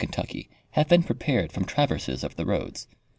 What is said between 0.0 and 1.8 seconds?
tucky have been prepared from